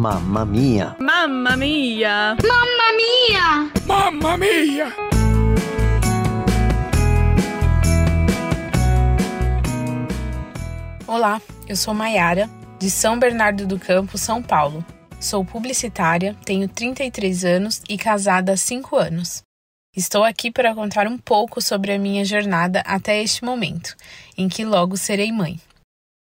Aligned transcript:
Mamma 0.00 0.46
mia! 0.46 0.96
Mamma 0.98 1.58
mia! 1.58 2.34
Mamma 2.42 2.86
mia! 2.96 3.70
Mamma 3.84 4.38
mia! 4.38 4.94
Olá, 11.06 11.38
eu 11.68 11.76
sou 11.76 11.92
Maiara, 11.92 12.48
de 12.78 12.90
São 12.90 13.18
Bernardo 13.18 13.66
do 13.66 13.78
Campo, 13.78 14.16
São 14.16 14.42
Paulo. 14.42 14.82
Sou 15.20 15.44
publicitária, 15.44 16.34
tenho 16.46 16.66
33 16.66 17.44
anos 17.44 17.82
e 17.86 17.98
casada 17.98 18.54
há 18.54 18.56
5 18.56 18.96
anos. 18.96 19.42
Estou 19.94 20.24
aqui 20.24 20.50
para 20.50 20.74
contar 20.74 21.06
um 21.06 21.18
pouco 21.18 21.60
sobre 21.60 21.92
a 21.92 21.98
minha 21.98 22.24
jornada 22.24 22.80
até 22.86 23.22
este 23.22 23.44
momento, 23.44 23.94
em 24.34 24.48
que 24.48 24.64
logo 24.64 24.96
serei 24.96 25.30
mãe. 25.30 25.60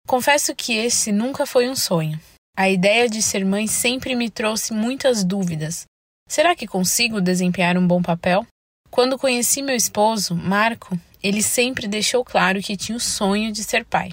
Confesso 0.08 0.54
que 0.54 0.74
esse 0.74 1.12
nunca 1.12 1.48
foi 1.48 1.68
um 1.68 1.76
sonho. 1.76 2.20
A 2.56 2.70
ideia 2.70 3.10
de 3.10 3.20
ser 3.20 3.44
mãe 3.44 3.66
sempre 3.66 4.16
me 4.16 4.30
trouxe 4.30 4.74
muitas 4.74 5.24
dúvidas. 5.24 5.86
Será 6.30 6.56
que 6.56 6.68
consigo 6.68 7.20
desempenhar 7.20 7.76
um 7.80 7.88
bom 7.88 8.00
papel? 8.00 8.46
Quando 8.92 9.18
conheci 9.18 9.64
meu 9.64 9.76
esposo, 9.76 10.36
Marco, 10.36 10.96
ele 11.24 11.42
sempre 11.42 11.88
deixou 11.88 12.24
claro 12.24 12.62
que 12.62 12.78
tinha 12.78 12.96
o 12.96 13.02
sonho 13.02 13.52
de 13.52 13.64
ser 13.64 13.84
pai. 13.84 14.12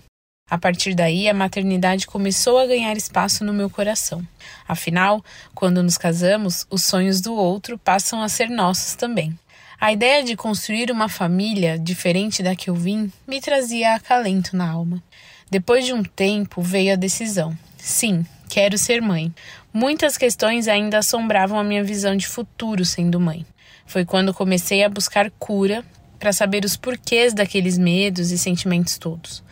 A 0.50 0.56
partir 0.56 0.94
daí, 0.94 1.28
a 1.28 1.34
maternidade 1.34 2.06
começou 2.06 2.58
a 2.58 2.66
ganhar 2.66 2.96
espaço 2.96 3.44
no 3.44 3.52
meu 3.52 3.68
coração. 3.68 4.26
Afinal, 4.66 5.22
quando 5.54 5.82
nos 5.82 5.98
casamos, 5.98 6.66
os 6.70 6.82
sonhos 6.82 7.20
do 7.20 7.34
outro 7.34 7.76
passam 7.76 8.22
a 8.22 8.28
ser 8.28 8.48
nossos 8.48 8.94
também. 8.94 9.38
A 9.78 9.92
ideia 9.92 10.24
de 10.24 10.34
construir 10.34 10.90
uma 10.90 11.10
família 11.10 11.78
diferente 11.78 12.42
da 12.42 12.56
que 12.56 12.70
eu 12.70 12.74
vim 12.74 13.12
me 13.28 13.38
trazia 13.38 13.94
acalento 13.94 14.56
na 14.56 14.70
alma. 14.70 15.02
Depois 15.50 15.84
de 15.84 15.92
um 15.92 16.02
tempo 16.02 16.62
veio 16.62 16.94
a 16.94 16.96
decisão. 16.96 17.56
Sim, 17.82 18.26
quero 18.50 18.76
ser 18.76 19.00
mãe. 19.00 19.32
Muitas 19.72 20.18
questões 20.18 20.66
ainda 20.66 20.98
assombravam 20.98 21.58
a 21.58 21.64
minha 21.64 21.84
visão 21.84 22.16
de 22.16 22.26
futuro 22.26 22.84
sendo 22.84 23.20
mãe. 23.20 23.46
Foi 23.86 24.04
quando 24.04 24.34
comecei 24.34 24.82
a 24.82 24.88
buscar 24.88 25.30
cura 25.30 25.84
para 26.18 26.32
saber 26.32 26.64
os 26.66 26.76
porquês 26.76 27.32
daqueles 27.32 27.78
medos 27.78 28.30
e 28.30 28.36
sentimentos 28.36 28.98
todos. 28.98 29.42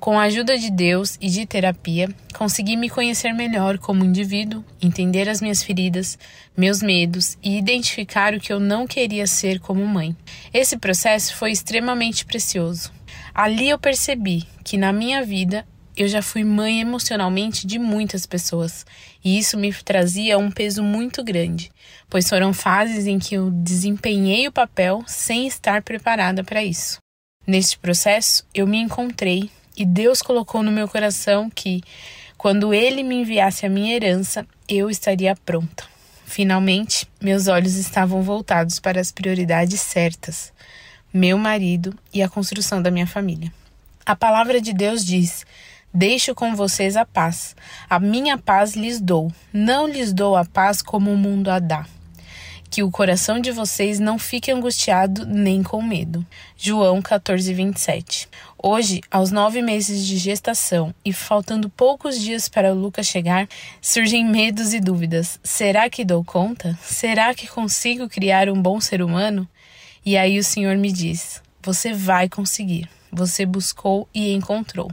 Com 0.00 0.18
a 0.18 0.22
ajuda 0.22 0.56
de 0.56 0.70
Deus 0.70 1.18
e 1.20 1.28
de 1.28 1.44
terapia, 1.44 2.08
consegui 2.32 2.76
me 2.76 2.88
conhecer 2.88 3.32
melhor 3.34 3.76
como 3.76 4.04
indivíduo, 4.04 4.64
entender 4.80 5.28
as 5.28 5.42
minhas 5.42 5.62
feridas, 5.62 6.18
meus 6.56 6.80
medos 6.80 7.36
e 7.42 7.58
identificar 7.58 8.34
o 8.34 8.40
que 8.40 8.52
eu 8.52 8.58
não 8.58 8.86
queria 8.86 9.26
ser 9.26 9.60
como 9.60 9.86
mãe. 9.86 10.16
Esse 10.52 10.78
processo 10.78 11.34
foi 11.36 11.50
extremamente 11.50 12.24
precioso. 12.24 12.90
Ali 13.34 13.68
eu 13.68 13.78
percebi 13.78 14.46
que 14.62 14.78
na 14.78 14.92
minha 14.92 15.22
vida 15.24 15.66
eu 15.96 16.08
já 16.08 16.20
fui 16.20 16.42
mãe 16.42 16.80
emocionalmente 16.80 17.66
de 17.66 17.78
muitas 17.78 18.26
pessoas, 18.26 18.84
e 19.24 19.38
isso 19.38 19.56
me 19.56 19.72
trazia 19.72 20.38
um 20.38 20.50
peso 20.50 20.82
muito 20.82 21.22
grande, 21.22 21.70
pois 22.10 22.28
foram 22.28 22.52
fases 22.52 23.06
em 23.06 23.18
que 23.18 23.34
eu 23.34 23.50
desempenhei 23.50 24.48
o 24.48 24.52
papel 24.52 25.04
sem 25.06 25.46
estar 25.46 25.82
preparada 25.82 26.42
para 26.42 26.64
isso. 26.64 26.98
Neste 27.46 27.78
processo, 27.78 28.44
eu 28.54 28.66
me 28.66 28.78
encontrei 28.78 29.50
e 29.76 29.84
Deus 29.84 30.22
colocou 30.22 30.62
no 30.62 30.72
meu 30.72 30.88
coração 30.88 31.50
que, 31.50 31.82
quando 32.36 32.72
Ele 32.72 33.02
me 33.02 33.16
enviasse 33.16 33.66
a 33.66 33.68
minha 33.68 33.94
herança, 33.94 34.46
eu 34.68 34.88
estaria 34.88 35.36
pronta. 35.44 35.84
Finalmente, 36.24 37.06
meus 37.20 37.48
olhos 37.48 37.74
estavam 37.74 38.22
voltados 38.22 38.80
para 38.80 39.00
as 39.00 39.12
prioridades 39.12 39.80
certas: 39.80 40.52
meu 41.12 41.36
marido 41.36 41.96
e 42.12 42.22
a 42.22 42.28
construção 42.28 42.80
da 42.80 42.90
minha 42.90 43.06
família. 43.06 43.52
A 44.06 44.16
palavra 44.16 44.60
de 44.60 44.72
Deus 44.72 45.04
diz 45.04 45.46
Deixo 45.96 46.34
com 46.34 46.56
vocês 46.56 46.96
a 46.96 47.04
paz. 47.04 47.54
A 47.88 48.00
minha 48.00 48.36
paz 48.36 48.74
lhes 48.74 49.00
dou. 49.00 49.30
Não 49.52 49.86
lhes 49.86 50.12
dou 50.12 50.34
a 50.34 50.44
paz 50.44 50.82
como 50.82 51.12
o 51.12 51.16
mundo 51.16 51.48
a 51.48 51.60
dá. 51.60 51.86
Que 52.68 52.82
o 52.82 52.90
coração 52.90 53.38
de 53.38 53.52
vocês 53.52 54.00
não 54.00 54.18
fique 54.18 54.50
angustiado 54.50 55.24
nem 55.24 55.62
com 55.62 55.80
medo. 55.80 56.26
João 56.56 57.00
14, 57.00 57.54
27. 57.54 58.28
Hoje, 58.60 59.02
aos 59.08 59.30
nove 59.30 59.62
meses 59.62 60.04
de 60.04 60.16
gestação 60.16 60.92
e 61.04 61.12
faltando 61.12 61.70
poucos 61.70 62.20
dias 62.20 62.48
para 62.48 62.72
o 62.72 62.76
Lucas 62.76 63.06
chegar, 63.06 63.48
surgem 63.80 64.24
medos 64.24 64.74
e 64.74 64.80
dúvidas. 64.80 65.38
Será 65.44 65.88
que 65.88 66.04
dou 66.04 66.24
conta? 66.24 66.76
Será 66.82 67.32
que 67.32 67.46
consigo 67.46 68.08
criar 68.08 68.48
um 68.48 68.60
bom 68.60 68.80
ser 68.80 69.00
humano? 69.00 69.48
E 70.04 70.16
aí 70.16 70.40
o 70.40 70.44
Senhor 70.44 70.76
me 70.76 70.90
diz: 70.90 71.40
Você 71.62 71.92
vai 71.92 72.28
conseguir. 72.28 72.88
Você 73.14 73.46
buscou 73.46 74.08
e 74.12 74.32
encontrou. 74.32 74.90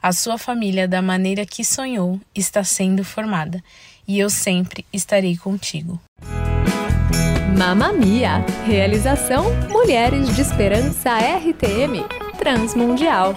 A 0.00 0.12
sua 0.12 0.38
família, 0.38 0.86
da 0.86 1.02
maneira 1.02 1.44
que 1.44 1.64
sonhou, 1.64 2.20
está 2.34 2.62
sendo 2.62 3.02
formada 3.02 3.62
e 4.06 4.18
eu 4.18 4.30
sempre 4.30 4.84
estarei 4.92 5.36
contigo. 5.36 6.00
Mamamia! 7.58 8.44
Realização 8.66 9.44
Mulheres 9.68 10.34
de 10.34 10.42
Esperança 10.42 11.10
RTM 11.18 12.04
Transmundial. 12.38 13.34